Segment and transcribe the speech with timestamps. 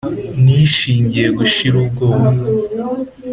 [0.43, 2.27] nishingiye gushira ubwoba